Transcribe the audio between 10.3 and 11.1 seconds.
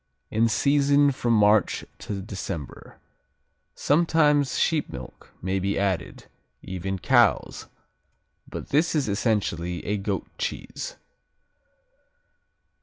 cheese.